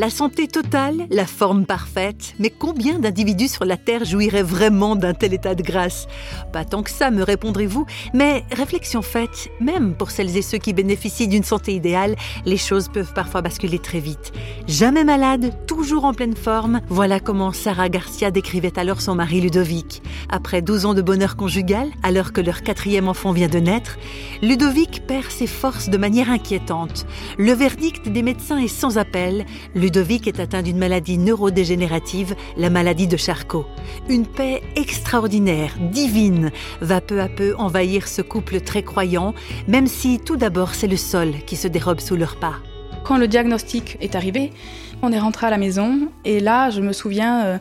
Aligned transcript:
La 0.00 0.10
santé 0.10 0.46
totale, 0.46 1.08
la 1.10 1.26
forme 1.26 1.66
parfaite, 1.66 2.36
mais 2.38 2.50
combien 2.50 3.00
d'individus 3.00 3.48
sur 3.48 3.64
la 3.64 3.76
Terre 3.76 4.04
jouiraient 4.04 4.44
vraiment 4.44 4.94
d'un 4.94 5.12
tel 5.12 5.34
état 5.34 5.56
de 5.56 5.62
grâce? 5.64 6.06
Pas 6.52 6.64
tant 6.64 6.84
que 6.84 6.90
ça, 6.90 7.10
me 7.10 7.24
répondrez-vous, 7.24 7.84
mais 8.14 8.44
réflexion 8.52 9.02
faite, 9.02 9.48
même 9.58 9.96
pour 9.96 10.12
celles 10.12 10.36
et 10.36 10.42
ceux 10.42 10.58
qui 10.58 10.72
bénéficient 10.72 11.26
d'une 11.26 11.42
santé 11.42 11.74
idéale, 11.74 12.14
les 12.46 12.56
choses 12.56 12.88
peuvent 12.88 13.12
parfois 13.12 13.42
basculer 13.42 13.80
très 13.80 13.98
vite. 13.98 14.30
Jamais 14.68 15.02
malade, 15.02 15.52
toujours 15.66 16.04
en 16.04 16.14
pleine 16.14 16.36
forme, 16.36 16.80
voilà 16.88 17.18
comment 17.18 17.50
Sarah 17.50 17.88
Garcia 17.88 18.30
décrivait 18.30 18.78
alors 18.78 19.00
son 19.00 19.16
mari 19.16 19.40
Ludovic. 19.40 20.00
Après 20.28 20.62
12 20.62 20.86
ans 20.86 20.94
de 20.94 21.02
bonheur 21.02 21.34
conjugal, 21.34 21.88
alors 22.04 22.32
que 22.32 22.40
leur 22.40 22.62
quatrième 22.62 23.08
enfant 23.08 23.32
vient 23.32 23.48
de 23.48 23.58
naître, 23.58 23.98
Ludovic 24.42 25.08
perd 25.08 25.28
ses 25.28 25.48
forces 25.48 25.88
de 25.88 25.98
manière 25.98 26.30
inquiétante. 26.30 27.04
Le 27.36 27.50
verdict 27.50 28.08
des 28.08 28.22
médecins 28.22 28.58
est 28.58 28.68
sans 28.68 28.96
appel. 28.96 29.44
Ludovic 29.88 30.28
est 30.28 30.38
atteint 30.38 30.60
d'une 30.60 30.76
maladie 30.76 31.16
neurodégénérative, 31.16 32.34
la 32.58 32.68
maladie 32.68 33.06
de 33.06 33.16
Charcot. 33.16 33.64
Une 34.10 34.26
paix 34.26 34.60
extraordinaire, 34.76 35.72
divine, 35.80 36.50
va 36.82 37.00
peu 37.00 37.22
à 37.22 37.28
peu 37.30 37.54
envahir 37.56 38.06
ce 38.06 38.20
couple 38.20 38.60
très 38.60 38.82
croyant, 38.82 39.32
même 39.66 39.86
si 39.86 40.20
tout 40.20 40.36
d'abord 40.36 40.74
c'est 40.74 40.88
le 40.88 40.98
sol 40.98 41.32
qui 41.46 41.56
se 41.56 41.68
dérobe 41.68 42.00
sous 42.00 42.16
leurs 42.16 42.38
pas. 42.38 42.56
Quand 43.02 43.16
le 43.16 43.28
diagnostic 43.28 43.96
est 44.02 44.14
arrivé, 44.14 44.52
on 45.00 45.10
est 45.10 45.18
rentré 45.18 45.46
à 45.46 45.50
la 45.50 45.56
maison 45.56 46.10
et 46.26 46.38
là, 46.38 46.68
je 46.68 46.82
me 46.82 46.92
souviens, 46.92 47.46
euh, 47.46 47.58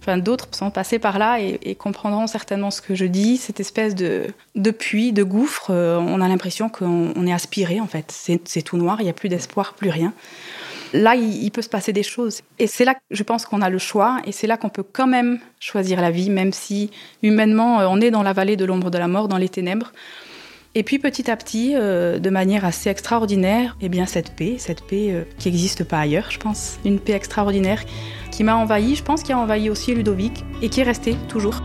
enfin 0.00 0.18
d'autres 0.18 0.48
sont 0.50 0.72
passés 0.72 0.98
par 0.98 1.20
là 1.20 1.38
et, 1.38 1.76
comprendront 1.76 2.26
certainement 2.26 2.72
ce 2.72 2.80
que 2.80 2.96
je 2.96 3.04
dis, 3.04 3.36
cette 3.36 3.60
espèce 3.60 3.94
de, 3.94 4.24
de 4.56 4.70
puits, 4.72 5.12
de 5.12 5.22
gouffre, 5.22 5.68
euh, 5.70 5.98
on 6.00 6.20
a 6.20 6.26
l'impression 6.26 6.68
qu'on 6.68 7.26
est 7.28 7.32
aspiré 7.32 7.78
en 7.78 7.86
fait, 7.86 8.10
c'est 8.10 8.62
tout 8.62 8.76
noir, 8.76 8.96
il 8.98 9.04
n'y 9.04 9.10
a 9.10 9.14
plus 9.14 9.28
d'espoir, 9.28 9.74
plus 9.74 9.90
rien 9.90 10.12
là, 10.94 11.16
il, 11.16 11.50
peut 11.50 11.60
se 11.60 11.68
passer 11.68 11.92
des 11.92 12.02
choses. 12.02 12.40
Et 12.58 12.66
c'est 12.66 12.84
là 12.84 12.94
je 13.10 13.22
pense 13.22 13.44
qu'on 13.44 13.60
a 13.60 13.68
le 13.68 13.78
choix, 13.78 14.20
et 14.24 14.32
c'est 14.32 14.46
là 14.46 14.56
qu'on 14.56 14.70
peut 14.70 14.84
quand 14.84 15.06
même 15.06 15.38
choisir 15.60 16.00
la 16.00 16.10
vie, 16.10 16.30
même 16.30 16.52
si 16.52 16.90
humainement, 17.22 17.80
euh, 17.80 17.86
on 17.88 18.00
est 18.00 18.10
dans 18.10 18.22
la 18.22 18.32
vallée 18.32 18.56
de 18.56 18.64
l'ombre 18.64 18.90
de 18.90 18.98
la 18.98 19.08
mort, 19.08 19.28
dans 19.28 19.36
les 19.36 19.48
ténèbres. 19.48 19.92
Et 20.76 20.82
puis 20.82 20.98
petit 20.98 21.30
à 21.30 21.36
petit, 21.36 21.74
euh, 21.74 22.18
de 22.18 22.30
manière 22.30 22.64
assez 22.64 22.90
extraordinaire, 22.90 23.76
eh 23.80 23.88
bien 23.88 24.06
cette 24.06 24.34
paix, 24.34 24.56
cette 24.58 24.82
paix 24.82 25.10
euh, 25.10 25.22
qui 25.38 25.48
n'existe 25.48 25.84
pas 25.84 26.00
ailleurs, 26.00 26.30
je 26.30 26.38
pense, 26.38 26.78
une 26.84 26.98
paix 26.98 27.12
extraordinaire 27.12 27.82
qui 28.30 28.42
m'a 28.42 28.56
envahi, 28.56 28.96
je 28.96 29.04
pense, 29.04 29.22
qui 29.22 29.32
a 29.32 29.38
envahi 29.38 29.70
aussi 29.70 29.94
Ludovic 29.94 30.44
et 30.62 30.68
qui 30.68 30.80
est 30.80 30.84
restée 30.84 31.16
toujours. 31.28 31.62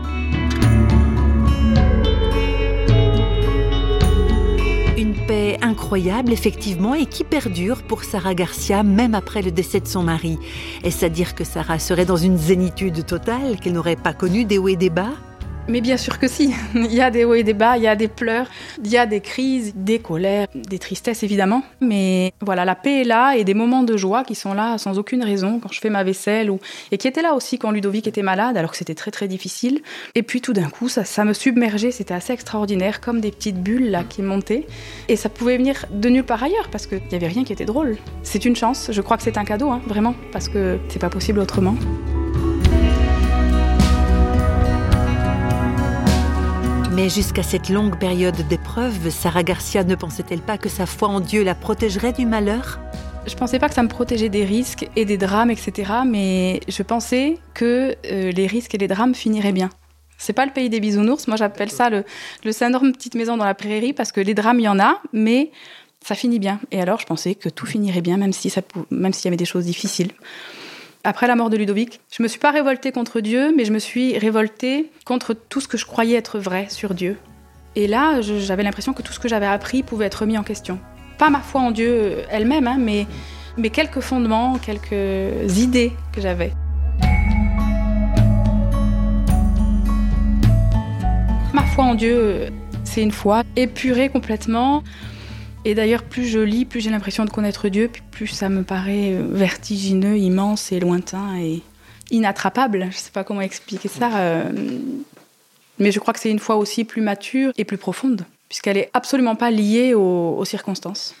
Incroyable, 5.62 6.32
effectivement, 6.32 6.94
et 6.94 7.06
qui 7.06 7.24
perdure 7.24 7.82
pour 7.82 8.04
Sarah 8.04 8.34
Garcia 8.34 8.82
même 8.82 9.14
après 9.14 9.42
le 9.42 9.50
décès 9.50 9.80
de 9.80 9.88
son 9.88 10.02
mari. 10.02 10.38
Est-ce 10.82 11.04
à 11.04 11.08
dire 11.08 11.34
que 11.34 11.44
Sarah 11.44 11.78
serait 11.78 12.04
dans 12.04 12.16
une 12.16 12.36
zénitude 12.36 13.06
totale, 13.06 13.58
qu'elle 13.60 13.74
n'aurait 13.74 13.96
pas 13.96 14.12
connu 14.12 14.44
des 14.44 14.58
hauts 14.58 14.68
et 14.68 14.76
des 14.76 14.90
bas? 14.90 15.12
Mais 15.70 15.80
bien 15.80 15.96
sûr 15.96 16.18
que 16.18 16.28
si. 16.28 16.52
Il 16.74 16.92
y 16.92 17.00
a 17.00 17.10
des 17.10 17.24
hauts 17.24 17.34
et 17.34 17.42
des 17.42 17.54
bas, 17.54 17.76
il 17.76 17.82
y 17.82 17.88
a 17.88 17.96
des 17.96 18.08
pleurs, 18.08 18.48
il 18.84 18.90
y 18.90 18.96
a 18.96 19.06
des 19.06 19.20
crises, 19.20 19.72
des 19.74 19.98
colères, 19.98 20.48
des 20.54 20.78
tristesses 20.78 21.22
évidemment. 21.22 21.62
Mais 21.80 22.32
voilà, 22.40 22.64
la 22.64 22.74
paix 22.74 23.02
est 23.02 23.04
là 23.04 23.36
et 23.36 23.44
des 23.44 23.54
moments 23.54 23.82
de 23.82 23.96
joie 23.96 24.24
qui 24.24 24.34
sont 24.34 24.52
là 24.52 24.78
sans 24.78 24.98
aucune 24.98 25.22
raison 25.22 25.60
quand 25.60 25.72
je 25.72 25.80
fais 25.80 25.90
ma 25.90 26.02
vaisselle 26.04 26.50
ou 26.50 26.58
et 26.90 26.98
qui 26.98 27.06
étaient 27.08 27.22
là 27.22 27.34
aussi 27.34 27.58
quand 27.58 27.70
Ludovic 27.70 28.06
était 28.06 28.22
malade 28.22 28.56
alors 28.56 28.72
que 28.72 28.76
c'était 28.76 28.94
très 28.94 29.10
très 29.10 29.28
difficile. 29.28 29.80
Et 30.14 30.22
puis 30.22 30.40
tout 30.40 30.52
d'un 30.52 30.68
coup, 30.68 30.88
ça, 30.88 31.04
ça 31.04 31.24
me 31.24 31.32
submergeait, 31.32 31.90
c'était 31.90 32.14
assez 32.14 32.32
extraordinaire, 32.32 33.00
comme 33.00 33.20
des 33.20 33.30
petites 33.30 33.62
bulles 33.62 33.90
là 33.90 34.02
qui 34.04 34.22
montaient. 34.22 34.66
Et 35.08 35.16
ça 35.16 35.28
pouvait 35.28 35.56
venir 35.56 35.86
de 35.92 36.08
nulle 36.08 36.24
part 36.24 36.42
ailleurs 36.42 36.68
parce 36.70 36.86
qu'il 36.86 37.02
n'y 37.10 37.14
avait 37.14 37.28
rien 37.28 37.44
qui 37.44 37.52
était 37.52 37.64
drôle. 37.64 37.96
C'est 38.22 38.44
une 38.44 38.56
chance, 38.56 38.90
je 38.92 39.00
crois 39.00 39.16
que 39.16 39.22
c'est 39.22 39.38
un 39.38 39.44
cadeau, 39.44 39.70
hein, 39.70 39.80
vraiment, 39.86 40.14
parce 40.32 40.48
que 40.48 40.78
c'est 40.88 40.98
pas 40.98 41.10
possible 41.10 41.38
autrement. 41.38 41.76
Mais 47.02 47.08
jusqu'à 47.08 47.42
cette 47.42 47.70
longue 47.70 47.98
période 47.98 48.36
d'épreuve, 48.48 49.08
Sarah 49.08 49.42
Garcia 49.42 49.84
ne 49.84 49.94
pensait-elle 49.94 50.42
pas 50.42 50.58
que 50.58 50.68
sa 50.68 50.84
foi 50.84 51.08
en 51.08 51.20
Dieu 51.20 51.42
la 51.42 51.54
protégerait 51.54 52.12
du 52.12 52.26
malheur? 52.26 52.78
Je 53.26 53.34
pensais 53.34 53.58
pas 53.58 53.70
que 53.70 53.74
ça 53.74 53.82
me 53.82 53.88
protégeait 53.88 54.28
des 54.28 54.44
risques 54.44 54.86
et 54.96 55.06
des 55.06 55.16
drames, 55.16 55.50
etc. 55.50 55.92
Mais 56.06 56.60
je 56.68 56.82
pensais 56.82 57.38
que 57.54 57.96
euh, 58.04 58.32
les 58.32 58.46
risques 58.46 58.74
et 58.74 58.78
les 58.78 58.86
drames 58.86 59.14
finiraient 59.14 59.54
bien. 59.54 59.70
C'est 60.18 60.34
pas 60.34 60.44
le 60.44 60.52
pays 60.52 60.68
des 60.68 60.78
bisounours. 60.78 61.26
Moi, 61.26 61.38
j'appelle 61.38 61.70
ça 61.70 61.88
le, 61.88 62.04
le 62.44 62.52
syndrome 62.52 62.92
petite 62.92 63.14
maison 63.14 63.38
dans 63.38 63.46
la 63.46 63.54
prairie 63.54 63.94
parce 63.94 64.12
que 64.12 64.20
les 64.20 64.34
drames, 64.34 64.60
il 64.60 64.64
y 64.64 64.68
en 64.68 64.78
a, 64.78 65.00
mais 65.14 65.52
ça 66.04 66.14
finit 66.14 66.38
bien. 66.38 66.60
Et 66.70 66.82
alors, 66.82 67.00
je 67.00 67.06
pensais 67.06 67.34
que 67.34 67.48
tout 67.48 67.64
finirait 67.64 68.02
bien, 68.02 68.18
même 68.18 68.34
si 68.34 68.52
même 68.90 69.14
s'il 69.14 69.24
y 69.24 69.28
avait 69.28 69.38
des 69.38 69.46
choses 69.46 69.64
difficiles 69.64 70.12
après 71.04 71.26
la 71.26 71.34
mort 71.34 71.48
de 71.48 71.56
Ludovic, 71.56 72.00
je 72.12 72.22
me 72.22 72.28
suis 72.28 72.38
pas 72.38 72.50
révoltée 72.50 72.92
contre 72.92 73.20
Dieu, 73.20 73.54
mais 73.56 73.64
je 73.64 73.72
me 73.72 73.78
suis 73.78 74.18
révoltée 74.18 74.90
contre 75.06 75.32
tout 75.34 75.60
ce 75.60 75.68
que 75.68 75.78
je 75.78 75.86
croyais 75.86 76.16
être 76.16 76.38
vrai 76.38 76.66
sur 76.68 76.92
Dieu. 76.94 77.16
Et 77.74 77.86
là, 77.86 78.20
j'avais 78.20 78.62
l'impression 78.62 78.92
que 78.92 79.00
tout 79.00 79.12
ce 79.12 79.20
que 79.20 79.28
j'avais 79.28 79.46
appris 79.46 79.82
pouvait 79.82 80.06
être 80.06 80.26
mis 80.26 80.36
en 80.36 80.42
question. 80.42 80.78
Pas 81.18 81.30
ma 81.30 81.40
foi 81.40 81.62
en 81.62 81.70
Dieu 81.70 82.18
elle-même, 82.30 82.66
hein, 82.66 82.76
mais, 82.78 83.06
mais 83.56 83.70
quelques 83.70 84.00
fondements, 84.00 84.58
quelques 84.58 85.56
idées 85.58 85.92
que 86.12 86.20
j'avais. 86.20 86.52
Ma 91.54 91.62
foi 91.74 91.84
en 91.84 91.94
Dieu, 91.94 92.48
c'est 92.84 93.02
une 93.02 93.12
foi 93.12 93.42
épurée 93.56 94.10
complètement. 94.10 94.82
Et 95.64 95.74
d'ailleurs, 95.74 96.02
plus 96.02 96.26
je 96.26 96.38
lis, 96.38 96.64
plus 96.64 96.80
j'ai 96.80 96.90
l'impression 96.90 97.24
de 97.24 97.30
connaître 97.30 97.68
Dieu, 97.68 97.90
plus 98.10 98.28
ça 98.28 98.48
me 98.48 98.62
paraît 98.62 99.12
euh, 99.12 99.26
vertigineux, 99.30 100.16
immense 100.16 100.72
et 100.72 100.80
lointain 100.80 101.36
et 101.38 101.62
inattrapable. 102.10 102.80
Je 102.82 102.86
ne 102.86 102.92
sais 102.92 103.10
pas 103.10 103.24
comment 103.24 103.42
expliquer 103.42 103.88
ça. 103.88 104.16
Euh, 104.16 104.50
mais 105.78 105.92
je 105.92 105.98
crois 105.98 106.14
que 106.14 106.20
c'est 106.20 106.30
une 106.30 106.38
foi 106.38 106.56
aussi 106.56 106.84
plus 106.84 107.02
mature 107.02 107.52
et 107.58 107.64
plus 107.64 107.78
profonde, 107.78 108.24
puisqu'elle 108.48 108.76
n'est 108.76 108.90
absolument 108.94 109.34
pas 109.34 109.50
liée 109.50 109.94
aux, 109.94 110.44
circonstances. 110.44 111.14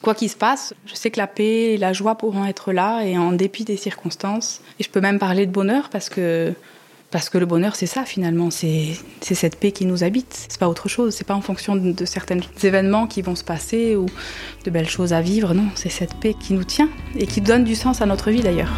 Quoi 0.00 0.14
qu'il 0.14 0.28
se 0.28 0.36
passe, 0.36 0.74
je 0.86 0.94
sais 0.94 1.10
que 1.10 1.18
la 1.18 1.28
paix 1.28 1.74
et 1.74 1.76
la 1.76 1.92
joie 1.92 2.16
pourront 2.16 2.44
être 2.44 2.72
là, 2.72 3.04
et 3.04 3.16
en 3.16 3.32
dépit 3.32 3.64
des 3.64 3.76
circonstances. 3.76 4.60
Et 4.80 4.82
je 4.82 4.90
peux 4.90 5.00
même 5.00 5.20
parler 5.20 5.46
de 5.46 5.52
bonheur, 5.52 5.88
parce 5.90 6.08
que 6.08 6.52
parce 7.12 7.28
que 7.28 7.38
le 7.38 7.46
bonheur, 7.46 7.76
c'est 7.76 7.86
ça 7.86 8.04
finalement, 8.04 8.50
c'est 8.50 8.96
cette 9.20 9.56
paix 9.56 9.70
qui 9.70 9.86
nous 9.86 10.02
habite. 10.02 10.46
C'est 10.48 10.58
pas 10.58 10.68
autre 10.68 10.88
chose, 10.88 11.14
c'est 11.14 11.26
pas 11.26 11.34
en 11.34 11.42
fonction 11.42 11.76
de, 11.76 12.04
certains 12.04 12.38
événements 12.62 13.06
qui 13.06 13.22
vont 13.22 13.36
se 13.36 13.44
passer 13.44 13.94
ou 13.94 14.06
de 14.64 14.70
belles 14.70 14.88
choses 14.88 15.12
à 15.12 15.20
vivre, 15.20 15.54
non, 15.54 15.68
c'est 15.74 15.90
cette 15.90 16.14
paix 16.14 16.34
qui 16.34 16.54
nous 16.54 16.64
tient 16.64 16.88
et 17.16 17.26
qui 17.26 17.40
donne 17.40 17.64
du 17.64 17.74
sens 17.74 18.00
à 18.00 18.06
notre 18.06 18.30
vie 18.30 18.40
d'ailleurs. 18.40 18.72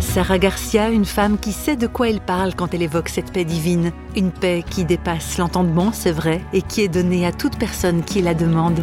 Sarah 0.00 0.38
Garcia, 0.38 0.88
une 0.88 1.04
femme 1.04 1.38
qui 1.38 1.52
sait 1.52 1.76
de 1.76 1.86
quoi 1.86 2.08
elle 2.08 2.20
parle 2.20 2.54
quand 2.54 2.72
elle 2.74 2.82
évoque 2.82 3.10
cette 3.10 3.32
paix 3.32 3.44
divine. 3.44 3.92
Une 4.16 4.32
paix 4.32 4.64
qui 4.68 4.84
dépasse 4.84 5.36
l'entendement, 5.36 5.92
c'est 5.92 6.10
vrai, 6.10 6.40
et 6.54 6.62
qui 6.62 6.80
est 6.80 6.88
donnée 6.88 7.26
à 7.26 7.32
toute 7.32 7.58
personne 7.58 8.02
qui 8.02 8.22
la 8.22 8.32
demande. 8.32 8.82